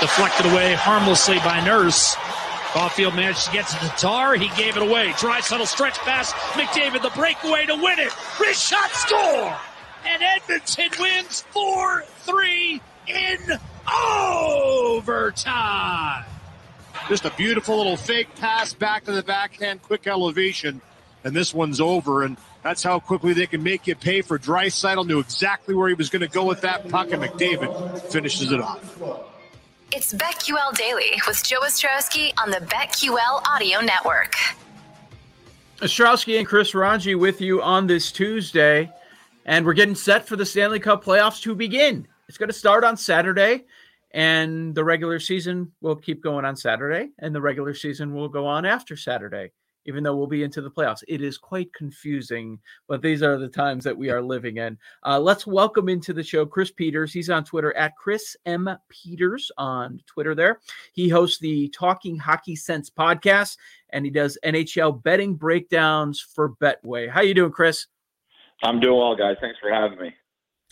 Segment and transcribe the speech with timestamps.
[0.00, 2.14] Deflected away harmlessly by Nurse.
[2.72, 4.34] Caufield managed to get to the tar.
[4.36, 5.08] He gave it away.
[5.08, 6.32] Draisaitl stretch pass.
[6.52, 8.12] McDavid the breakaway to win it.
[8.38, 9.56] Wrist shot score.
[10.06, 13.38] And Edmonton wins 4 3 in
[14.86, 16.24] overtime.
[17.08, 20.80] Just a beautiful little fake pass back to the backhand, quick elevation.
[21.24, 22.22] And this one's over.
[22.22, 25.06] And that's how quickly they can make you pay for Draisaitl.
[25.06, 28.60] Knew exactly where he was going to go with that puck, and McDavid finishes it
[28.60, 29.34] off.
[29.90, 34.34] It's BetQL Daily with Joe Ostrowski on the BetQL Audio Network.
[35.78, 38.92] Ostrowski and Chris Ranji with you on this Tuesday,
[39.46, 42.06] and we're getting set for the Stanley Cup playoffs to begin.
[42.28, 43.64] It's going to start on Saturday,
[44.10, 48.46] and the regular season will keep going on Saturday, and the regular season will go
[48.46, 49.52] on after Saturday
[49.88, 51.02] even though we'll be into the playoffs.
[51.08, 52.58] It is quite confusing,
[52.88, 54.76] but these are the times that we are living in.
[55.02, 57.10] Uh, let's welcome into the show Chris Peters.
[57.10, 58.68] He's on Twitter at Chris M.
[58.90, 60.60] Peters on Twitter there.
[60.92, 63.56] He hosts the Talking Hockey Sense podcast,
[63.88, 67.08] and he does NHL betting breakdowns for Betway.
[67.08, 67.86] How you doing, Chris?
[68.62, 69.36] I'm doing well, guys.
[69.40, 70.14] Thanks for having me.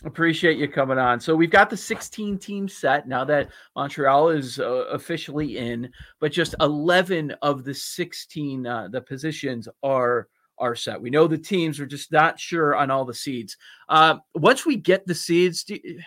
[0.03, 1.19] Appreciate you coming on.
[1.19, 6.31] So we've got the 16 team set now that Montreal is uh, officially in, but
[6.31, 10.27] just 11 of the 16 uh, the positions are
[10.59, 11.01] are set.
[11.01, 13.57] We know the teams are just not sure on all the seeds.
[13.89, 15.99] Uh, once we get the seeds, do you,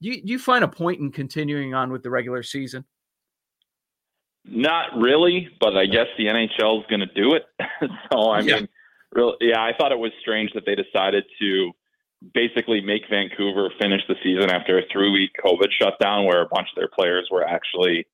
[0.00, 2.84] do you, do you find a point in continuing on with the regular season?
[4.44, 7.44] Not really, but I guess the NHL is going to do it.
[8.12, 8.56] so I yeah.
[8.56, 8.68] mean,
[9.12, 11.72] really, yeah, I thought it was strange that they decided to
[12.34, 16.68] basically make Vancouver finish the season after a three week COVID shutdown where a bunch
[16.68, 18.06] of their players were actually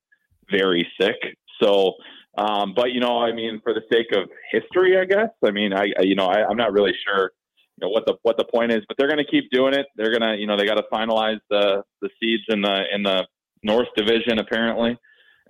[0.50, 1.16] very sick.
[1.62, 1.94] So,
[2.36, 5.30] um, but you know, I mean, for the sake of history, I guess.
[5.44, 7.32] I mean, I, I you know, I, I'm not really sure,
[7.76, 9.86] you know, what the what the point is, but they're going to keep doing it.
[9.96, 13.02] They're going to, you know, they got to finalize the the seeds in the in
[13.02, 13.26] the
[13.62, 14.96] North Division apparently,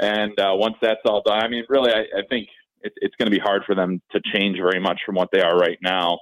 [0.00, 2.48] and uh, once that's all done, I mean, really, I, I think
[2.80, 5.40] it, it's going to be hard for them to change very much from what they
[5.40, 6.18] are right now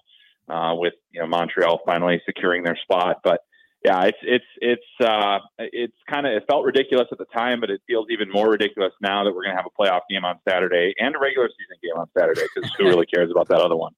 [0.49, 3.21] uh, with you know Montreal finally securing their spot.
[3.23, 3.41] But
[3.85, 7.71] yeah, it's it's it's uh, it's kind of it felt ridiculous at the time, but
[7.71, 10.39] it feels even more ridiculous now that we're going to have a playoff game on
[10.49, 13.77] Saturday and a regular season game on Saturday because who really cares about that other
[13.77, 13.93] one?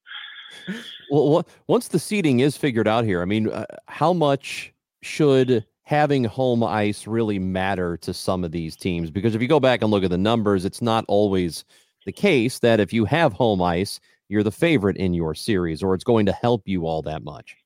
[1.10, 6.24] Well, once the seating is figured out here, I mean, uh, how much should having
[6.24, 9.10] home ice really matter to some of these teams?
[9.10, 11.64] Because if you go back and look at the numbers, it's not always
[12.04, 15.94] the case that if you have home ice, you're the favorite in your series or
[15.94, 17.56] it's going to help you all that much.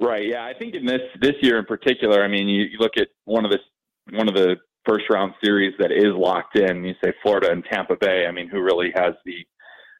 [0.00, 0.26] Right.
[0.26, 0.44] Yeah.
[0.44, 3.44] I think in this this year in particular, I mean, you, you look at one
[3.44, 3.58] of the
[4.10, 4.56] one of the
[4.86, 6.84] first round series that is locked in.
[6.84, 8.26] You say Florida and Tampa Bay.
[8.26, 9.46] I mean, who really has the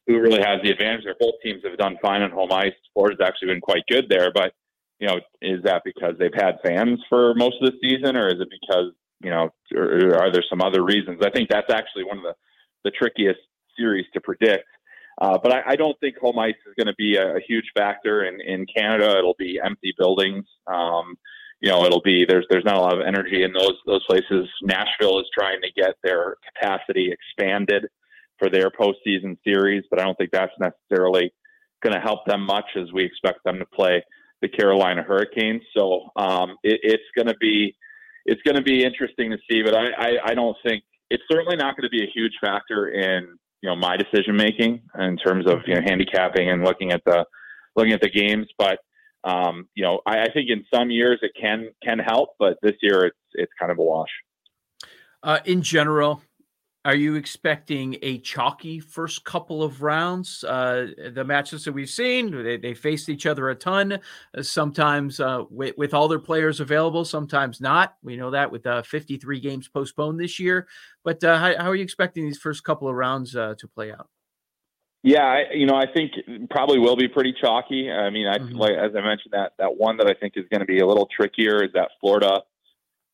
[0.07, 1.15] who really has the advantage there?
[1.19, 2.75] Both teams have done fine on home ice.
[2.93, 4.53] Florida's actually been quite good there, but
[5.01, 8.41] you know, is that because they've had fans for most of the season, or is
[8.41, 11.21] it because you know, or are there some other reasons?
[11.25, 12.35] I think that's actually one of the
[12.85, 13.41] the trickiest
[13.79, 14.65] series to predict.
[15.21, 17.71] Uh, but I, I, don't think home ice is going to be a, a, huge
[17.77, 19.17] factor in, in Canada.
[19.17, 20.45] It'll be empty buildings.
[20.67, 21.17] Um,
[21.61, 24.49] you know, it'll be there's there's not a lot of energy in those those places.
[24.63, 27.87] Nashville is trying to get their capacity expanded
[28.39, 31.33] for their postseason series, but I don't think that's necessarily
[31.83, 34.03] going to help them much as we expect them to play
[34.43, 35.63] the Carolina Hurricanes.
[35.77, 37.77] So um, it, it's going to be
[38.27, 41.57] it's going to be interesting to see, but I, I, I don't think it's certainly
[41.57, 45.47] not going to be a huge factor in you know my decision making in terms
[45.47, 47.25] of you know handicapping and looking at the
[47.75, 48.47] looking at the games.
[48.59, 48.79] But
[49.25, 52.75] um, you know, I, I, think in some years it can can help, but this
[52.83, 54.11] year it's it's kind of a wash.
[55.23, 56.21] Uh, in general,
[56.85, 60.45] are you expecting a chalky first couple of rounds?
[60.45, 63.93] Uh, the matches that we've seen, they, they faced each other a ton,
[64.37, 67.97] uh, sometimes uh, with, with, all their players available, sometimes not.
[68.03, 70.67] We know that with uh, 53 games postponed this year.
[71.05, 73.91] But uh, how, how, are you expecting these first couple of rounds uh, to play
[73.91, 74.09] out?
[75.03, 76.13] Yeah, I, you know, I think
[76.51, 77.91] probably will be pretty chalky.
[77.91, 78.57] I mean, I mm-hmm.
[78.57, 80.87] like as I mentioned that that one that I think is going to be a
[80.87, 82.41] little trickier is that Florida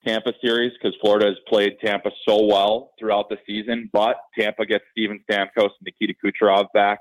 [0.07, 4.85] Tampa series because Florida has played Tampa so well throughout the season, but Tampa gets
[4.93, 6.99] Steven Stamkos and Nikita Kucherov back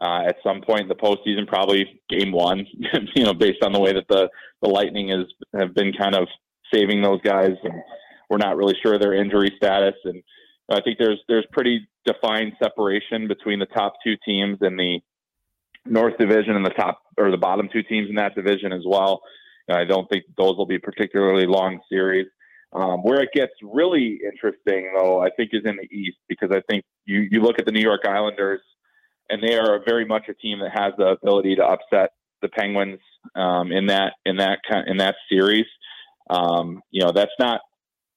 [0.00, 2.66] uh, at some point in the postseason, probably game one.
[3.14, 4.28] you know, based on the way that the
[4.62, 5.26] the Lightning is
[5.58, 6.28] have been kind of
[6.72, 7.74] saving those guys, and
[8.28, 10.22] we're not really sure their injury status and
[10.70, 15.00] I think there's there's pretty defined separation between the top two teams in the
[15.86, 19.22] North Division and the top or the bottom two teams in that division as well.
[19.68, 22.26] I don't think those will be particularly long series.
[22.72, 26.60] Um, where it gets really interesting, though, I think is in the East because I
[26.70, 28.60] think you you look at the New York Islanders,
[29.30, 32.10] and they are very much a team that has the ability to upset
[32.42, 33.00] the Penguins
[33.34, 35.66] um, in that in that in that series.
[36.28, 37.60] Um, you know, that's not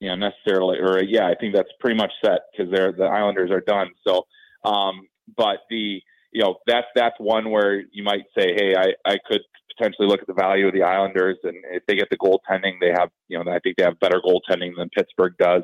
[0.02, 3.52] you know, necessarily, or yeah, I think that's pretty much set because they're the Islanders
[3.52, 3.90] are done.
[4.06, 4.26] So,
[4.66, 5.08] um,
[5.38, 6.02] but the
[6.34, 9.42] you know that's that's one where you might say, hey, I I could
[9.82, 12.92] potentially look at the value of the Islanders, and if they get the goaltending, they
[12.92, 15.64] have you know I think they have better goaltending than Pittsburgh does.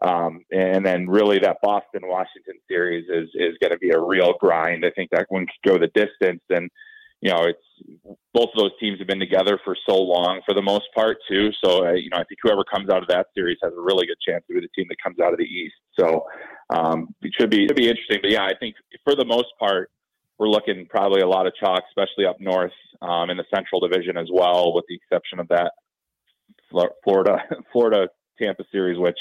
[0.00, 4.34] Um, and then really that Boston Washington series is is going to be a real
[4.38, 4.84] grind.
[4.84, 6.70] I think that one could go the distance, and
[7.20, 10.62] you know, it's both of those teams have been together for so long for the
[10.62, 11.50] most part too.
[11.64, 14.06] So, uh, you know, I think whoever comes out of that series has a really
[14.06, 15.74] good chance to be the team that comes out of the East.
[15.98, 16.24] So,
[16.70, 18.18] um, it should be, it should be interesting.
[18.22, 19.90] But yeah, I think for the most part,
[20.38, 24.16] we're looking probably a lot of chalk, especially up north um, in the Central Division
[24.16, 25.72] as well, with the exception of that
[27.04, 27.38] Florida,
[27.72, 28.08] Florida
[28.40, 29.18] Tampa series, which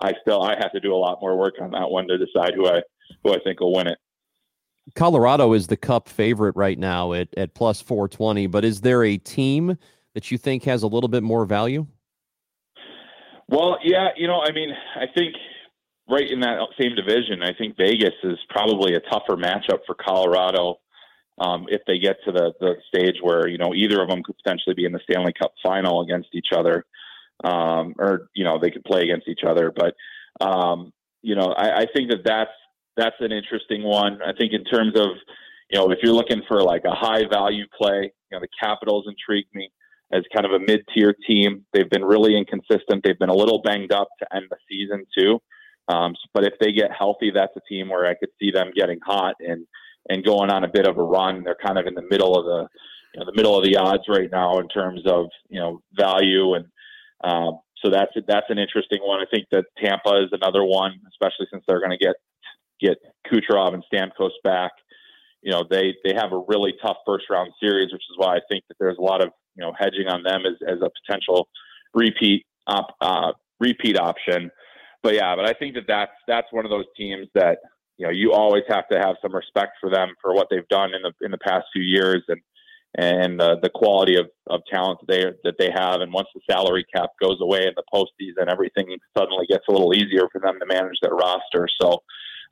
[0.00, 2.52] I still I have to do a lot more work on that one to decide
[2.54, 2.80] who I
[3.24, 3.98] who I think will win it.
[4.94, 9.18] Colorado is the cup favorite right now at, at plus 420, but is there a
[9.18, 9.76] team
[10.14, 11.86] that you think has a little bit more value?
[13.48, 15.34] Well, yeah, you know, I mean, I think
[16.08, 20.80] right in that same division, I think Vegas is probably a tougher matchup for Colorado
[21.38, 24.36] um, if they get to the, the stage where, you know, either of them could
[24.42, 26.84] potentially be in the Stanley Cup final against each other.
[27.44, 29.72] Um, or, you know, they could play against each other.
[29.74, 29.94] But,
[30.44, 32.50] um, you know, I, I think that that's
[32.96, 34.20] that's an interesting one.
[34.22, 35.10] I think in terms of,
[35.70, 39.06] you know, if you're looking for like a high value play, you know, the Capitals
[39.06, 39.70] intrigue me
[40.12, 41.64] as kind of a mid tier team.
[41.72, 43.04] They've been really inconsistent.
[43.04, 45.40] They've been a little banged up to end the season too.
[45.88, 48.98] Um, but if they get healthy, that's a team where I could see them getting
[49.04, 49.66] hot and
[50.10, 51.42] and going on a bit of a run.
[51.44, 52.68] They're kind of in the middle of the
[53.14, 56.54] you know, the middle of the odds right now in terms of you know value
[56.54, 56.66] and
[57.24, 59.20] um, so that's that's an interesting one.
[59.20, 62.16] I think that Tampa is another one, especially since they're going to get
[62.80, 64.72] get Kucherov and Stamkos back.
[65.42, 68.40] You know, they they have a really tough first round series, which is why I
[68.48, 71.48] think that there's a lot of you know hedging on them as, as a potential
[71.94, 74.50] repeat op, uh, repeat option.
[75.02, 77.58] But yeah, but I think that that's that's one of those teams that
[77.96, 80.90] you know you always have to have some respect for them for what they've done
[80.94, 82.40] in the in the past few years and
[82.96, 86.00] and uh, the quality of, of talent that they that they have.
[86.00, 89.94] And once the salary cap goes away in the postseason, everything suddenly gets a little
[89.94, 91.68] easier for them to manage their roster.
[91.80, 92.02] So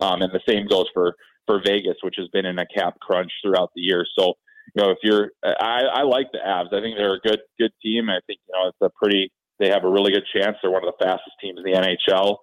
[0.01, 1.15] um, and the same goes for
[1.47, 4.05] for Vegas, which has been in a cap crunch throughout the year.
[4.19, 4.35] So,
[4.75, 6.75] you know, if you're, I, I like the Avs.
[6.75, 8.11] I think they're a good good team.
[8.11, 9.33] I think you know it's a pretty.
[9.59, 10.57] They have a really good chance.
[10.61, 12.37] They're one of the fastest teams in the NHL.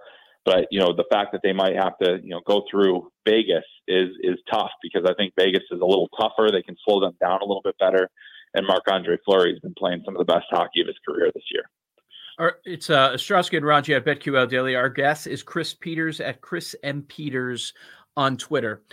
[0.45, 3.63] But you know, the fact that they might have to you know go through Vegas
[3.87, 6.49] is is tough because I think Vegas is a little tougher.
[6.51, 8.09] They can slow them down a little bit better.
[8.53, 11.31] And Marc Andre Fleury has been playing some of the best hockey of his career
[11.33, 11.63] this year.
[12.37, 14.75] Our, it's uh, Ostrowski and Raji at BetQL Daily.
[14.75, 17.03] Our guest is Chris Peters at Chris M.
[17.03, 17.73] Peters
[18.17, 18.83] on Twitter.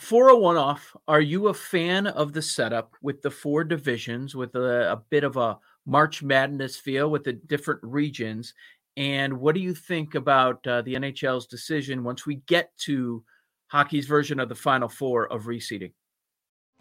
[0.00, 4.34] For a one off, are you a fan of the setup with the four divisions,
[4.34, 8.54] with a, a bit of a March Madness feel with the different regions?
[8.96, 13.24] And what do you think about uh, the NHL's decision once we get to
[13.68, 15.92] hockey's version of the Final Four of reseeding?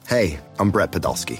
[0.08, 1.39] Hey, I'm Brett Podolsky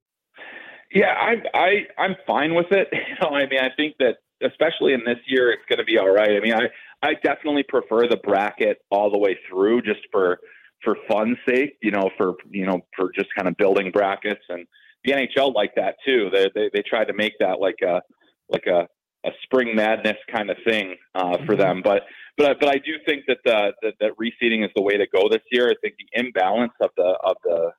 [0.93, 2.87] Yeah, I, I I'm fine with it.
[2.93, 5.97] You know, I mean, I think that especially in this year, it's going to be
[5.97, 6.31] all right.
[6.31, 6.67] I mean, I
[7.01, 10.39] I definitely prefer the bracket all the way through, just for
[10.83, 11.77] for fun's sake.
[11.81, 14.65] You know, for you know, for just kind of building brackets, and
[15.03, 16.29] the NHL like that too.
[16.31, 18.01] They they they tried to make that like a
[18.49, 18.87] like a
[19.23, 21.57] a spring madness kind of thing uh, for mm-hmm.
[21.57, 22.03] them, but
[22.37, 25.29] but but I do think that the that, that reseeding is the way to go
[25.29, 25.69] this year.
[25.69, 27.71] I think the imbalance of the of the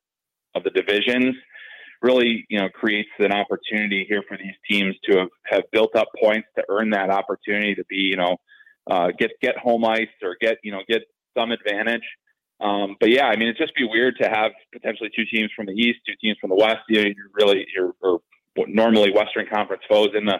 [0.54, 1.34] of the divisions
[2.02, 6.08] really, you know, creates an opportunity here for these teams to have, have built up
[6.20, 8.36] points to earn that opportunity to be, you know,
[8.90, 11.02] uh, get get home ice or get you know get
[11.38, 12.02] some advantage.
[12.60, 15.66] Um, but yeah, I mean, it'd just be weird to have potentially two teams from
[15.66, 16.80] the East, two teams from the West.
[16.88, 18.20] You know, you're really you're or
[18.68, 20.38] normally Western Conference foes in the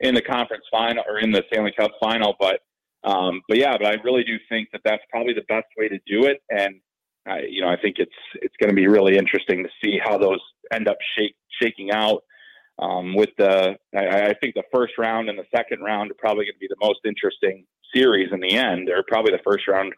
[0.00, 2.34] in the conference final or in the Stanley Cup final.
[2.38, 2.60] But
[3.04, 5.98] um, but yeah, but I really do think that that's probably the best way to
[6.06, 6.42] do it.
[6.50, 6.80] And
[7.26, 10.18] I, you know, I think it's it's going to be really interesting to see how
[10.18, 10.40] those
[10.72, 12.22] end up shake, shaking out.
[12.78, 16.46] Um, with the, I, I, think the first round and the second round are probably
[16.46, 19.92] going to be the most interesting series in the end, or probably the first round,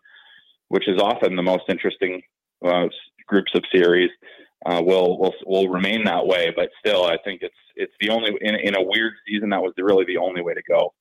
[0.68, 2.20] which is often the most interesting
[2.62, 2.84] uh,
[3.26, 4.10] groups of series,
[4.66, 6.52] uh, will will will remain that way.
[6.54, 9.72] But still, I think it's it's the only in in a weird season that was
[9.78, 10.92] really the only way to go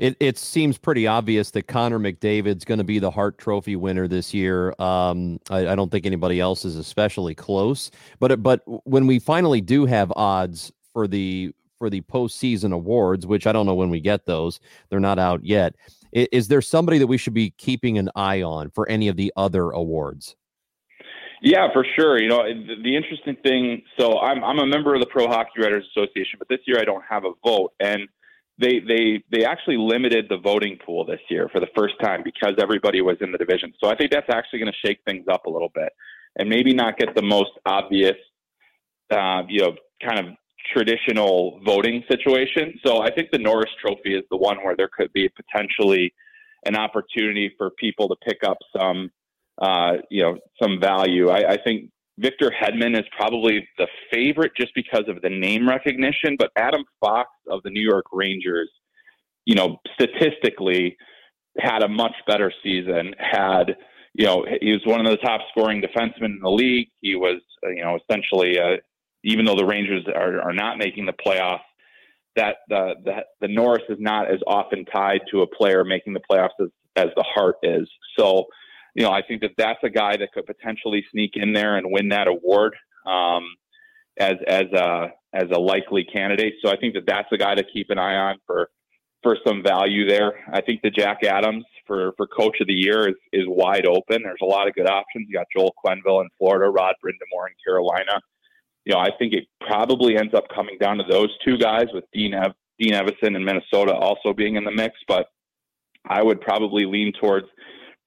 [0.00, 4.08] it, it seems pretty obvious that Connor McDavid's going to be the Hart Trophy winner
[4.08, 4.74] this year.
[4.78, 7.90] Um, I, I, don't think anybody else is especially close.
[8.18, 13.46] But but when we finally do have odds for the for the postseason awards, which
[13.46, 15.74] I don't know when we get those, they're not out yet.
[16.12, 19.16] Is, is there somebody that we should be keeping an eye on for any of
[19.16, 20.34] the other awards?
[21.42, 22.18] Yeah, for sure.
[22.18, 23.82] You know, the, the, interesting thing.
[23.98, 26.84] So I'm I'm a member of the Pro Hockey Writers Association, but this year I
[26.84, 28.08] don't have a vote, and
[28.60, 32.54] they they they actually limited the voting pool this year for the first time because
[32.60, 33.72] everybody was in the division.
[33.82, 35.92] So I think that's actually going to shake things up a little bit
[36.36, 38.16] and maybe not get the most obvious,
[39.10, 39.74] uh, you know,
[40.04, 40.26] kind of
[40.72, 42.78] traditional voting situation.
[42.84, 46.12] So I think the Norris Trophy is the one where there could be potentially
[46.66, 49.10] an opportunity for people to pick up some,
[49.60, 51.30] uh, you know, some value.
[51.30, 56.36] I, I think Victor Hedman is probably the favorite just because of the name recognition,
[56.38, 58.70] but Adam Fox of the New York Rangers,
[59.46, 60.96] you know, statistically
[61.58, 63.14] had a much better season.
[63.18, 63.76] Had
[64.14, 66.88] you know, he was one of the top scoring defensemen in the league.
[67.00, 68.76] He was, you know, essentially, uh,
[69.22, 71.60] even though the Rangers are, are not making the playoffs,
[72.36, 76.20] that the, the the Norris is not as often tied to a player making the
[76.30, 77.88] playoffs as, as the Hart is.
[78.18, 78.46] So
[78.94, 81.86] you know, I think that that's a guy that could potentially sneak in there and
[81.90, 82.74] win that award
[83.06, 83.44] um,
[84.18, 86.54] as as a as a likely candidate.
[86.64, 88.68] So I think that that's a guy to keep an eye on for
[89.22, 90.32] for some value there.
[90.52, 94.22] I think the Jack Adams for for Coach of the Year is is wide open.
[94.22, 95.26] There's a lot of good options.
[95.28, 98.20] You got Joel Quenneville in Florida, Rod Brind'Amour in Carolina.
[98.84, 102.04] You know, I think it probably ends up coming down to those two guys with
[102.12, 105.26] Dean Ev- Dean Evason in Minnesota also being in the mix, but
[106.08, 107.46] I would probably lean towards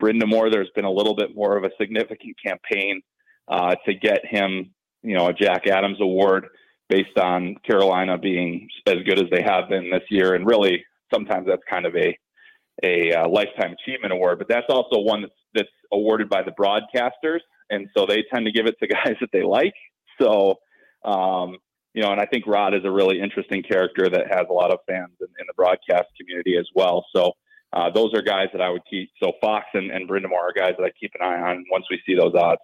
[0.03, 3.01] Brind'Amour, there's been a little bit more of a significant campaign
[3.47, 6.47] uh, to get him, you know, a Jack Adams Award
[6.89, 10.35] based on Carolina being as good as they have been this year.
[10.35, 10.83] And really,
[11.13, 12.17] sometimes that's kind of a
[12.83, 17.39] a uh, lifetime achievement award, but that's also one that's, that's awarded by the broadcasters,
[17.69, 19.75] and so they tend to give it to guys that they like.
[20.19, 20.55] So,
[21.05, 21.57] um,
[21.93, 24.71] you know, and I think Rod is a really interesting character that has a lot
[24.71, 27.05] of fans in, in the broadcast community as well.
[27.15, 27.33] So,
[27.73, 29.09] uh, those are guys that I would keep.
[29.21, 31.99] So Fox and, and Brind'Amour are guys that I keep an eye on once we
[32.05, 32.61] see those odds.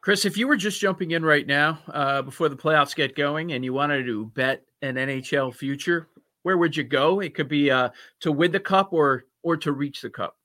[0.00, 3.52] Chris, if you were just jumping in right now uh, before the playoffs get going
[3.52, 6.08] and you wanted to bet an NHL future,
[6.42, 7.20] where would you go?
[7.20, 10.36] It could be uh, to win the cup or or to reach the cup.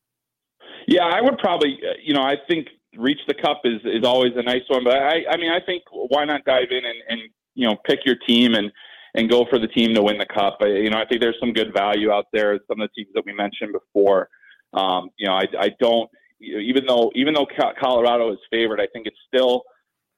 [0.88, 1.79] Yeah, I would probably.
[1.84, 4.96] Uh, you know, I think reach the cup is is always a nice one, but
[4.96, 7.22] I I mean I think why not dive in and, and
[7.56, 8.72] you know pick your team and
[9.17, 10.59] and go for the team to win the cup.
[10.62, 12.57] I, you know, I think there's some good value out there.
[12.67, 14.29] Some of the teams that we mentioned before.
[14.74, 16.09] Um, you know, I, I don't
[16.39, 17.47] even though even though
[17.81, 19.63] Colorado is favored, I think it's still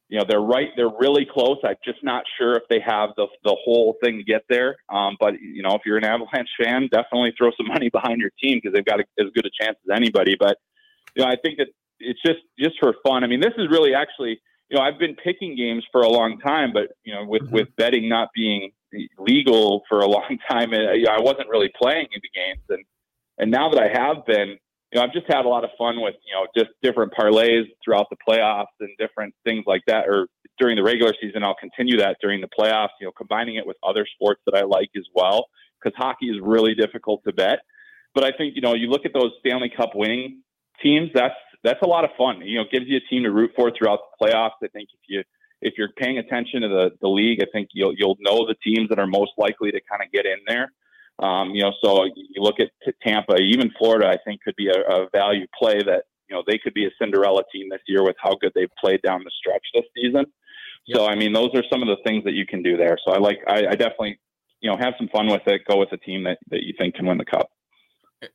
[0.10, 3.28] you know they're right they're really close i'm just not sure if they have the
[3.44, 6.90] the whole thing to get there um, but you know if you're an avalanche fan
[6.92, 9.78] definitely throw some money behind your team because they've got a, as good a chance
[9.88, 10.58] as anybody but
[11.16, 11.68] you know i think that
[12.00, 15.16] it's just just for fun i mean this is really actually you know i've been
[15.16, 17.56] picking games for a long time but you know with mm-hmm.
[17.56, 18.72] with betting not being
[19.18, 20.74] legal for a long time.
[20.74, 22.86] And, you know, I wasn't really playing in the games, and
[23.38, 24.58] and now that I have been,
[24.92, 27.64] you know, I've just had a lot of fun with you know just different parlays
[27.84, 30.08] throughout the playoffs and different things like that.
[30.08, 30.28] Or
[30.58, 32.90] during the regular season, I'll continue that during the playoffs.
[33.00, 35.48] You know, combining it with other sports that I like as well,
[35.82, 37.60] because hockey is really difficult to bet.
[38.14, 40.42] But I think you know, you look at those Stanley Cup winning
[40.82, 41.10] teams.
[41.14, 42.42] That's that's a lot of fun.
[42.42, 44.58] You know, gives you a team to root for throughout the playoffs.
[44.64, 45.24] I think if you
[45.62, 48.90] if you're paying attention to the, the league, I think you'll you'll know the teams
[48.90, 50.72] that are most likely to kind of get in there.
[51.20, 52.70] Um, you know, so you look at
[53.06, 56.58] Tampa, even Florida, I think could be a, a value play that you know they
[56.58, 59.66] could be a Cinderella team this year with how good they've played down the stretch
[59.74, 60.26] this season.
[60.86, 60.98] Yep.
[60.98, 62.98] So I mean, those are some of the things that you can do there.
[63.06, 64.20] So I like, I, I definitely,
[64.62, 65.62] you know, have some fun with it.
[65.70, 67.50] Go with a team that that you think can win the cup.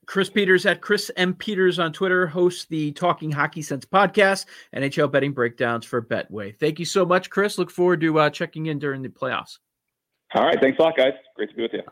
[0.06, 1.34] Chris Peters at Chris M.
[1.34, 6.58] Peters on Twitter hosts the Talking Hockey Sense podcast, NHL betting breakdowns for Betway.
[6.58, 7.58] Thank you so much, Chris.
[7.58, 9.58] Look forward to uh, checking in during the playoffs.
[10.34, 10.60] All right.
[10.60, 11.12] Thanks a lot, guys.
[11.36, 11.82] Great to be with you.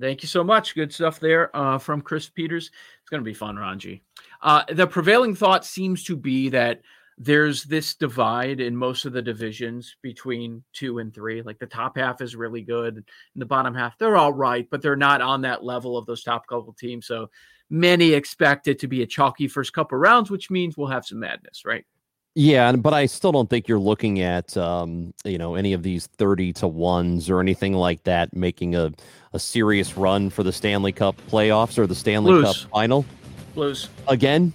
[0.00, 0.74] Thank you so much.
[0.74, 2.70] Good stuff there uh, from Chris Peters.
[3.00, 4.02] It's going to be fun, Ranji.
[4.42, 6.82] Uh, the prevailing thought seems to be that
[7.18, 11.42] there's this divide in most of the divisions between two and three.
[11.42, 14.82] Like the top half is really good, and the bottom half they're all right, but
[14.82, 17.06] they're not on that level of those top couple teams.
[17.06, 17.30] So
[17.70, 21.18] many expect it to be a chalky first couple rounds, which means we'll have some
[21.18, 21.84] madness, right?
[22.34, 26.06] Yeah, but I still don't think you're looking at um, you know any of these
[26.06, 28.92] thirty to ones or anything like that making a,
[29.32, 32.62] a serious run for the Stanley Cup playoffs or the Stanley Blues.
[32.62, 33.04] Cup final.
[33.54, 34.52] Blues again.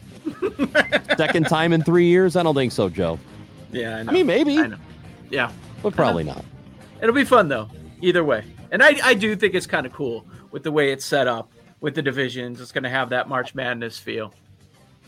[1.17, 2.35] Second time in three years?
[2.35, 3.19] I don't think so, Joe.
[3.71, 4.57] Yeah, I, I mean maybe.
[4.57, 4.77] I know.
[5.29, 6.43] Yeah, but probably not.
[7.01, 7.69] It'll be fun though,
[8.01, 8.43] either way.
[8.71, 11.51] And I, I do think it's kind of cool with the way it's set up
[11.81, 12.61] with the divisions.
[12.61, 14.33] It's going to have that March Madness feel.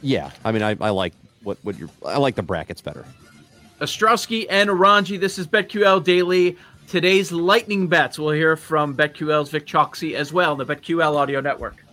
[0.01, 3.05] Yeah, I mean, I, I like what what you I like the brackets better.
[3.79, 5.17] Ostrowski and Ranji.
[5.17, 6.57] This is BetQL Daily.
[6.87, 8.19] Today's lightning bets.
[8.19, 11.84] We'll hear from BetQL's Vic Choxy as well, the BetQL Audio Network.